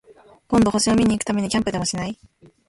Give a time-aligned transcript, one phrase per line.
[0.47, 2.17] 今度、星を見に行くためにキャンプでもしない？